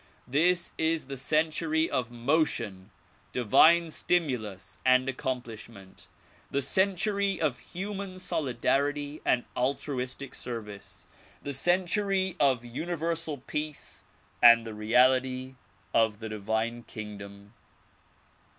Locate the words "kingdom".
16.81-17.53